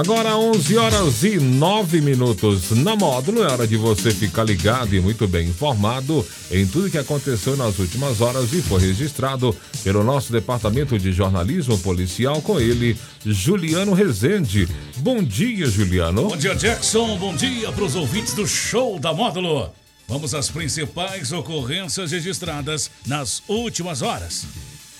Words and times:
Agora 0.00 0.34
11 0.34 0.78
horas 0.78 1.22
e 1.24 1.38
9 1.38 2.00
minutos 2.00 2.70
na 2.70 2.96
módulo. 2.96 3.42
É 3.42 3.52
hora 3.52 3.66
de 3.66 3.76
você 3.76 4.10
ficar 4.10 4.44
ligado 4.44 4.94
e 4.94 5.00
muito 5.00 5.28
bem 5.28 5.48
informado 5.48 6.26
em 6.50 6.66
tudo 6.66 6.88
que 6.88 6.96
aconteceu 6.96 7.54
nas 7.54 7.78
últimas 7.78 8.22
horas 8.22 8.50
e 8.54 8.62
foi 8.62 8.80
registrado 8.80 9.54
pelo 9.84 10.02
nosso 10.02 10.32
departamento 10.32 10.98
de 10.98 11.12
jornalismo 11.12 11.78
policial 11.80 12.40
com 12.40 12.58
ele, 12.58 12.96
Juliano 13.26 13.92
Rezende. 13.92 14.66
Bom 14.96 15.22
dia, 15.22 15.66
Juliano. 15.66 16.30
Bom 16.30 16.36
dia, 16.38 16.54
Jackson. 16.54 17.18
Bom 17.18 17.36
dia 17.36 17.70
para 17.70 17.84
os 17.84 17.94
ouvintes 17.94 18.32
do 18.32 18.48
show 18.48 18.98
da 18.98 19.12
módulo. 19.12 19.70
Vamos 20.08 20.32
às 20.32 20.48
principais 20.48 21.30
ocorrências 21.30 22.10
registradas 22.10 22.90
nas 23.06 23.42
últimas 23.46 24.00
horas. 24.00 24.46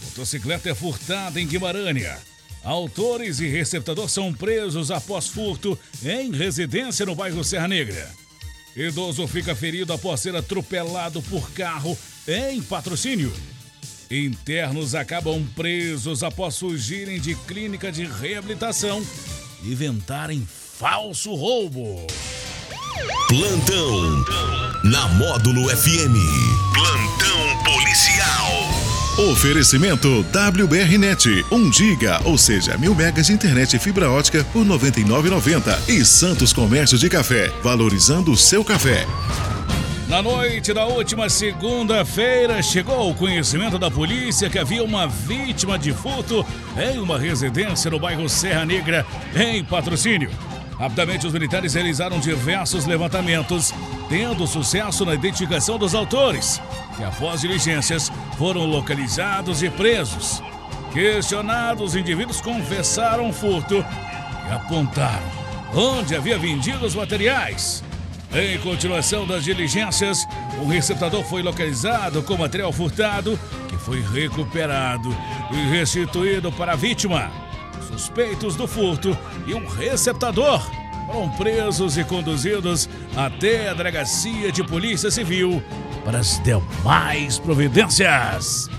Motocicleta 0.04 0.68
é 0.68 0.74
furtada 0.74 1.40
em 1.40 1.46
Guimarães. 1.46 2.29
Autores 2.62 3.40
e 3.40 3.48
receptador 3.48 4.08
são 4.08 4.32
presos 4.32 4.90
após 4.90 5.28
furto 5.28 5.78
em 6.04 6.30
residência 6.30 7.06
no 7.06 7.14
bairro 7.14 7.42
Serra 7.42 7.66
Negra. 7.68 8.10
Idoso 8.76 9.26
fica 9.26 9.54
ferido 9.54 9.92
após 9.92 10.20
ser 10.20 10.36
atropelado 10.36 11.22
por 11.22 11.50
carro 11.52 11.96
em 12.28 12.62
patrocínio. 12.62 13.32
Internos 14.10 14.94
acabam 14.94 15.46
presos 15.54 16.22
após 16.22 16.58
fugirem 16.58 17.20
de 17.20 17.34
clínica 17.34 17.90
de 17.90 18.04
reabilitação 18.04 19.04
e 19.62 19.72
inventarem 19.72 20.46
falso 20.46 21.34
roubo. 21.34 22.06
Plantão 23.28 24.24
na 24.84 25.08
Módulo 25.08 25.68
FM. 25.68 26.59
Oferecimento 29.28 30.24
WBRnet, 30.32 31.44
1 31.52 31.72
giga, 31.74 32.22
ou 32.24 32.38
seja, 32.38 32.78
mil 32.78 32.94
megas 32.94 33.26
de 33.26 33.34
internet 33.34 33.76
e 33.76 33.78
fibra 33.78 34.10
ótica 34.10 34.42
por 34.50 34.64
99,90 34.64 35.90
e 35.90 36.02
Santos 36.06 36.54
Comércio 36.54 36.96
de 36.96 37.06
Café, 37.10 37.52
valorizando 37.62 38.32
o 38.32 38.36
seu 38.36 38.64
café. 38.64 39.06
Na 40.08 40.22
noite 40.22 40.72
da 40.72 40.86
última 40.86 41.28
segunda-feira, 41.28 42.62
chegou 42.62 42.94
ao 42.94 43.14
conhecimento 43.14 43.78
da 43.78 43.90
polícia 43.90 44.48
que 44.48 44.58
havia 44.58 44.82
uma 44.82 45.06
vítima 45.06 45.78
de 45.78 45.92
furto 45.92 46.44
em 46.78 46.98
uma 46.98 47.18
residência 47.18 47.90
no 47.90 48.00
bairro 48.00 48.26
Serra 48.26 48.64
Negra, 48.64 49.04
em 49.36 49.62
patrocínio. 49.62 50.30
Rapidamente, 50.80 51.26
os 51.26 51.32
militares 51.34 51.74
realizaram 51.74 52.18
diversos 52.18 52.86
levantamentos, 52.86 53.70
tendo 54.08 54.46
sucesso 54.46 55.04
na 55.04 55.14
identificação 55.14 55.76
dos 55.76 55.94
autores, 55.94 56.58
que 56.96 57.04
após 57.04 57.42
diligências 57.42 58.10
foram 58.38 58.64
localizados 58.64 59.62
e 59.62 59.68
presos. 59.68 60.42
Questionados, 60.90 61.90
os 61.90 61.96
indivíduos 61.96 62.40
confessaram 62.40 63.28
o 63.28 63.32
furto 63.32 63.84
e 64.48 64.52
apontaram 64.54 65.40
onde 65.74 66.16
havia 66.16 66.38
vendido 66.38 66.86
os 66.86 66.94
materiais. 66.94 67.84
Em 68.32 68.58
continuação 68.60 69.26
das 69.26 69.44
diligências, 69.44 70.26
um 70.62 70.66
receptador 70.66 71.22
foi 71.24 71.42
localizado 71.42 72.22
com 72.22 72.38
material 72.38 72.72
furtado, 72.72 73.38
que 73.68 73.76
foi 73.76 74.00
recuperado 74.00 75.14
e 75.50 75.76
restituído 75.76 76.50
para 76.50 76.72
a 76.72 76.76
vítima. 76.76 77.49
Suspeitos 78.00 78.56
do 78.56 78.66
furto 78.66 79.16
e 79.46 79.52
um 79.52 79.66
receptador 79.66 80.58
foram 81.06 81.28
presos 81.32 81.98
e 81.98 82.04
conduzidos 82.04 82.88
até 83.14 83.68
a 83.68 83.74
delegacia 83.74 84.50
de 84.50 84.64
polícia 84.64 85.10
civil 85.10 85.62
para 86.02 86.20
as 86.20 86.42
demais 86.42 87.38
providências. 87.38 88.70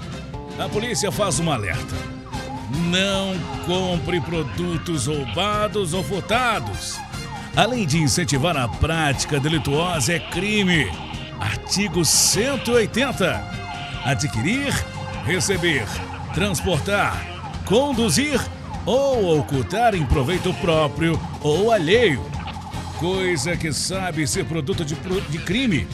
A 0.58 0.68
polícia 0.68 1.12
faz 1.12 1.40
um 1.40 1.52
alerta. 1.52 1.96
Não 2.90 3.36
compre 3.68 4.20
produtos 4.22 5.06
roubados 5.06 5.94
ou 5.94 6.04
furtados. 6.04 7.00
Além 7.56 7.86
de 7.86 8.00
incentivar 8.00 8.58
a 8.58 8.68
prática 8.68 9.40
delituosa, 9.40 10.14
é 10.14 10.20
crime. 10.20 10.92
Artigo 11.40 12.04
180. 12.04 13.40
Adquirir, 14.04 14.74
receber, 15.26 15.86
transportar, 16.34 17.24
conduzir 17.68 18.42
ou 18.86 19.40
ocultar 19.40 19.96
em 19.96 20.06
proveito 20.06 20.54
próprio 20.56 21.20
ou 21.42 21.72
alheio, 21.72 22.24
coisa 23.00 23.56
que 23.56 23.72
sabe 23.72 24.28
ser 24.28 24.46
produto 24.46 24.84
de, 24.84 24.96
de 25.30 25.38
crime, 25.40 25.88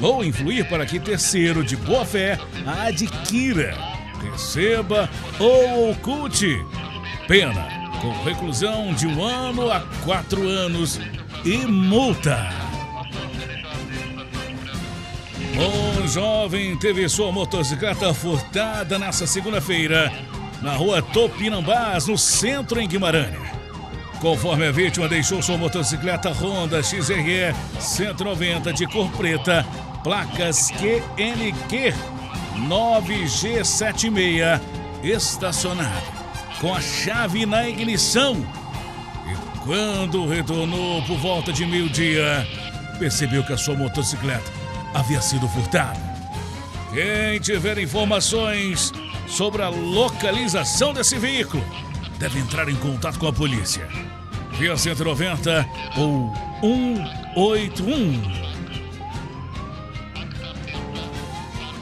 ou 0.00 0.24
influir 0.24 0.68
para 0.68 0.86
que 0.86 0.98
terceiro 0.98 1.64
de 1.64 1.76
boa 1.76 2.04
fé 2.04 2.38
adquira, 2.66 3.76
receba 4.22 5.08
ou 5.38 5.90
oculte. 5.90 6.58
Pena 7.26 7.84
com 8.00 8.22
reclusão 8.22 8.92
de 8.92 9.06
um 9.06 9.22
ano 9.22 9.70
a 9.70 9.80
quatro 10.04 10.46
anos 10.46 11.00
e 11.44 11.56
multa. 11.66 12.50
Um 15.56 16.06
jovem 16.08 16.76
teve 16.76 17.08
sua 17.08 17.30
motocicleta 17.32 18.12
furtada 18.12 18.98
nessa 18.98 19.26
segunda-feira 19.26 20.12
na 20.64 20.72
rua 20.72 21.00
Topinambás, 21.02 22.06
no 22.06 22.16
centro 22.16 22.80
em 22.80 22.88
Guimarães. 22.88 23.36
Conforme 24.18 24.66
a 24.66 24.72
vítima 24.72 25.06
deixou 25.06 25.42
sua 25.42 25.58
motocicleta 25.58 26.30
Honda 26.32 26.82
XRE 26.82 27.54
190 27.78 28.72
de 28.72 28.86
cor 28.86 29.10
preta, 29.10 29.66
placas 30.02 30.70
QNQ 30.70 31.92
9G76, 32.66 34.58
estacionada, 35.02 36.02
com 36.62 36.74
a 36.74 36.80
chave 36.80 37.44
na 37.44 37.68
ignição. 37.68 38.34
E 39.26 39.34
quando 39.64 40.26
retornou 40.26 41.02
por 41.02 41.18
volta 41.18 41.52
de 41.52 41.66
meio-dia, 41.66 42.48
percebeu 42.98 43.44
que 43.44 43.52
a 43.52 43.58
sua 43.58 43.74
motocicleta 43.74 44.50
havia 44.94 45.20
sido 45.20 45.46
furtada. 45.46 46.00
Quem 46.94 47.38
tiver 47.40 47.76
informações 47.76 48.90
sobre 49.26 49.62
a 49.62 49.68
localização 49.68 50.92
desse 50.92 51.18
veículo, 51.18 51.64
deve 52.18 52.38
entrar 52.38 52.68
em 52.68 52.76
contato 52.76 53.18
com 53.18 53.26
a 53.26 53.32
polícia. 53.32 53.88
Via 54.58 54.76
190 54.76 55.68
ou 55.96 56.32
181. 57.34 58.44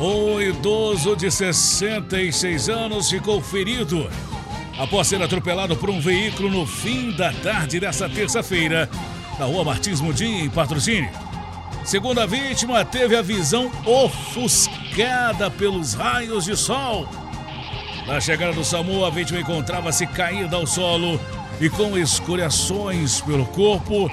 Um 0.00 0.40
idoso 0.40 1.14
de 1.14 1.30
66 1.30 2.68
anos 2.68 3.08
ficou 3.08 3.40
ferido 3.40 4.10
após 4.78 5.06
ser 5.06 5.22
atropelado 5.22 5.76
por 5.76 5.90
um 5.90 6.00
veículo 6.00 6.50
no 6.50 6.66
fim 6.66 7.12
da 7.12 7.32
tarde 7.32 7.78
desta 7.78 8.08
terça-feira, 8.08 8.90
na 9.38 9.44
rua 9.44 9.64
Martins 9.64 10.00
Mudim, 10.00 10.44
em 10.44 10.50
patrocínio. 10.50 11.10
Segundo 11.84 12.20
a 12.20 12.26
vítima, 12.26 12.84
teve 12.84 13.14
a 13.14 13.22
visão 13.22 13.70
ofuscada 13.84 15.50
pelos 15.50 15.94
raios 15.94 16.44
de 16.44 16.56
sol 16.56 17.06
na 18.06 18.20
chegada 18.20 18.52
do 18.52 18.64
SAMU, 18.64 19.04
a 19.04 19.10
vítima 19.10 19.40
encontrava-se 19.40 20.06
caída 20.06 20.56
ao 20.56 20.66
solo 20.66 21.20
e 21.60 21.68
com 21.70 21.96
escoriações 21.96 23.20
pelo 23.20 23.46
corpo, 23.46 24.10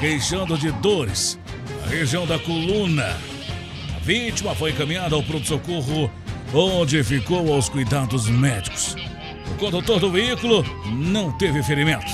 queixando 0.00 0.58
de 0.58 0.70
dores 0.72 1.38
na 1.82 1.88
região 1.88 2.26
da 2.26 2.38
coluna. 2.38 3.16
A 3.96 3.98
vítima 4.00 4.54
foi 4.54 4.70
encaminhada 4.70 5.14
ao 5.14 5.22
pronto-socorro, 5.22 6.10
onde 6.52 7.02
ficou 7.04 7.52
aos 7.52 7.68
cuidados 7.68 8.28
médicos. 8.28 8.96
O 9.52 9.54
condutor 9.58 10.00
do 10.00 10.10
veículo 10.10 10.64
não 10.86 11.32
teve 11.32 11.62
ferimentos. 11.62 12.12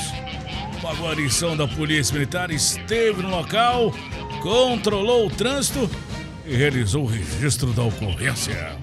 Uma 0.80 0.94
guarnição 0.94 1.56
da 1.56 1.66
Polícia 1.66 2.12
Militar 2.12 2.50
esteve 2.50 3.22
no 3.22 3.30
local, 3.30 3.92
controlou 4.42 5.26
o 5.26 5.30
trânsito 5.30 5.90
e 6.46 6.54
realizou 6.54 7.04
o 7.04 7.06
registro 7.06 7.72
da 7.72 7.82
ocorrência. 7.82 8.76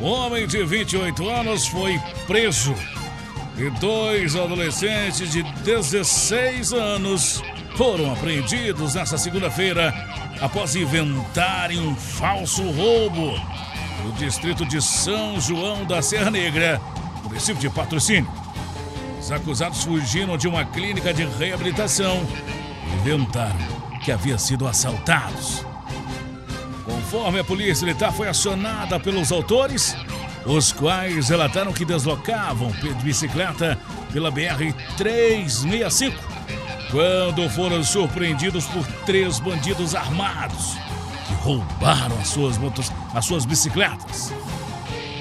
Um 0.00 0.04
homem 0.04 0.46
de 0.46 0.62
28 0.64 1.28
anos 1.28 1.66
foi 1.66 2.00
preso 2.26 2.72
e 3.56 3.68
dois 3.80 4.36
adolescentes 4.36 5.32
de 5.32 5.42
16 5.42 6.72
anos 6.72 7.42
foram 7.76 8.12
apreendidos 8.12 8.94
nesta 8.94 9.18
segunda-feira 9.18 9.92
após 10.40 10.76
inventarem 10.76 11.80
um 11.80 11.96
falso 11.96 12.62
roubo 12.62 13.32
no 14.04 14.12
distrito 14.12 14.64
de 14.64 14.80
São 14.80 15.40
João 15.40 15.84
da 15.84 16.00
Serra 16.00 16.30
Negra, 16.30 16.80
município 17.24 17.60
de 17.60 17.68
Patrocínio. 17.68 18.30
Os 19.18 19.32
acusados 19.32 19.82
fugiram 19.82 20.36
de 20.36 20.46
uma 20.46 20.64
clínica 20.64 21.12
de 21.12 21.24
reabilitação 21.24 22.24
e 22.86 22.94
inventaram 23.00 23.98
que 24.04 24.12
haviam 24.12 24.38
sido 24.38 24.68
assaltados. 24.68 25.67
Conforme 27.10 27.38
a 27.38 27.44
polícia 27.44 27.86
militar 27.86 28.12
foi 28.12 28.28
acionada 28.28 29.00
pelos 29.00 29.32
autores, 29.32 29.96
os 30.44 30.72
quais 30.72 31.30
relataram 31.30 31.72
que 31.72 31.82
deslocavam 31.82 32.70
de 32.70 32.90
bicicleta 32.96 33.78
pela 34.12 34.30
BR-365, 34.30 36.12
quando 36.90 37.48
foram 37.48 37.82
surpreendidos 37.82 38.66
por 38.66 38.86
três 39.06 39.40
bandidos 39.40 39.94
armados 39.94 40.74
que 41.26 41.32
roubaram 41.42 42.14
as 42.20 42.28
suas, 42.28 42.58
motos, 42.58 42.92
as 43.14 43.24
suas 43.24 43.46
bicicletas. 43.46 44.30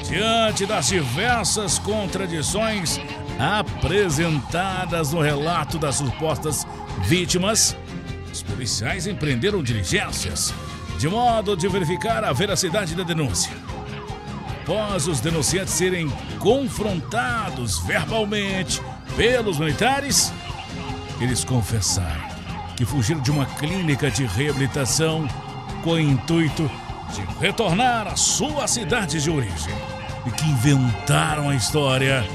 Diante 0.04 0.66
das 0.66 0.88
diversas 0.88 1.80
contradições 1.80 3.00
apresentadas 3.40 5.14
no 5.14 5.22
relato 5.22 5.80
das 5.80 5.96
supostas 5.96 6.68
vítimas, 7.06 7.78
os 8.30 8.44
policiais 8.44 9.08
empreenderam 9.08 9.64
diligências 9.64 10.54
de 10.98 11.08
modo 11.08 11.56
de 11.56 11.68
verificar 11.68 12.24
a 12.24 12.34
veracidade 12.34 12.96
da 12.96 13.04
denúncia. 13.04 13.52
Após 14.64 15.08
os 15.08 15.22
denunciantes 15.22 15.74
serem 15.74 16.10
confrontados 16.40 17.80
verbalmente 17.80 18.82
pelos 19.16 19.58
militares, 19.58 20.34
eles 21.22 21.46
confessaram 21.46 22.28
que 22.76 22.86
fugiram 22.86 23.22
de 23.22 23.32
uma 23.32 23.46
clínica 23.46 24.12
de 24.12 24.26
reabilitação 24.26 25.28
com 25.84 25.92
o 25.92 26.00
intuito 26.00 26.70
de 27.14 27.22
retornar 27.40 28.08
à 28.08 28.16
sua 28.16 28.68
cidade 28.68 29.22
de 29.22 29.30
origem 29.30 29.74
e 30.26 30.32
que 30.32 30.46
inventaram 30.46 31.50
a 31.50 31.56
história 31.56 32.28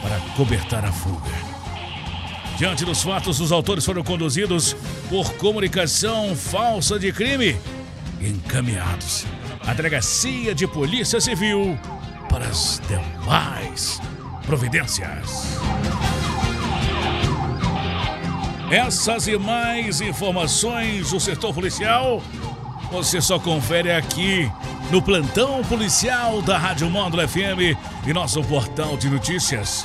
para 0.00 0.18
cobertar 0.36 0.84
a 0.84 0.92
fuga. 0.92 1.30
Diante 2.56 2.84
dos 2.84 3.02
fatos, 3.02 3.40
os 3.40 3.52
autores 3.52 3.84
foram 3.84 4.02
conduzidos 4.02 4.74
por 5.10 5.34
comunicação 5.34 6.34
falsa 6.34 6.98
de 6.98 7.12
crime 7.12 7.56
encaminhados 8.26 9.26
à 9.66 9.74
Delegacia 9.74 10.54
de 10.54 10.66
Polícia 10.66 11.20
Civil 11.20 11.78
para 12.28 12.46
as 12.46 12.80
demais 12.88 14.00
providências. 14.46 15.58
Essas 18.70 19.28
e 19.28 19.38
mais 19.38 20.00
informações 20.00 21.10
do 21.10 21.20
setor 21.20 21.54
policial 21.54 22.22
você 22.90 23.20
só 23.20 23.40
confere 23.40 23.90
aqui 23.90 24.50
no 24.90 25.02
plantão 25.02 25.62
policial 25.64 26.40
da 26.42 26.56
Rádio 26.56 26.88
Módulo 26.88 27.28
FM 27.28 27.76
e 28.06 28.12
nosso 28.12 28.42
portal 28.44 28.96
de 28.96 29.10
notícias 29.10 29.84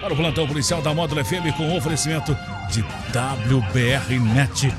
Para 0.00 0.14
o 0.14 0.16
plantão 0.16 0.46
policial 0.46 0.80
da 0.80 0.94
Módulo 0.94 1.22
FM 1.22 1.54
com 1.56 1.76
oferecimento 1.76 2.34
de 2.70 2.82
WBRnet. 2.82 4.72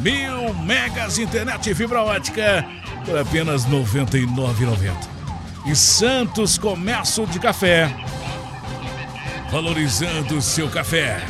Mil 0.00 0.54
megas 0.64 1.18
internet 1.18 1.74
fibra 1.74 2.02
ótica 2.02 2.64
por 3.04 3.18
apenas 3.18 3.64
R$ 3.64 3.72
99,90. 3.72 4.92
E 5.66 5.76
Santos 5.76 6.56
Comércio 6.56 7.26
de 7.26 7.38
Café. 7.38 7.94
Valorizando 9.50 10.40
seu 10.40 10.68
café. 10.68 11.20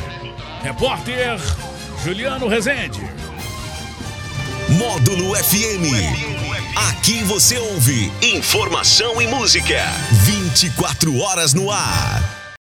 Repórter 0.61 1.39
Juliano 2.03 2.47
Rezende. 2.47 3.01
Módulo 4.69 5.35
FM. 5.35 6.39
Aqui 6.89 7.23
você 7.23 7.57
ouve 7.57 8.11
informação 8.21 9.21
e 9.21 9.27
música. 9.27 9.83
24 10.25 11.17
horas 11.17 11.53
no 11.53 11.71
ar. 11.71 12.38